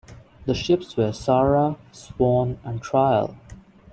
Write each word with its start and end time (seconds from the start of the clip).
The 0.47 0.55
ships 0.55 0.97
were 0.97 1.11
"Sara", 1.11 1.75
"Swan", 1.91 2.57
and 2.63 2.81
"Trial". 2.81 3.37